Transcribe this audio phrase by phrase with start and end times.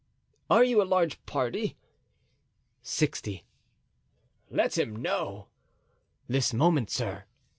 [0.49, 1.77] "Are you a large party?"
[2.81, 3.45] "Sixty."
[4.49, 5.45] "Let him know."
[6.27, 7.25] "This moment, sir."